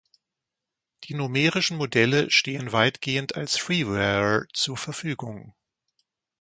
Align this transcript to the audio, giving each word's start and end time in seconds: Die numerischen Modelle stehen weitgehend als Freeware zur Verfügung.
Die 1.03 1.13
numerischen 1.13 1.77
Modelle 1.77 2.31
stehen 2.31 2.71
weitgehend 2.71 3.35
als 3.35 3.57
Freeware 3.59 4.47
zur 4.51 4.75
Verfügung. 4.75 5.53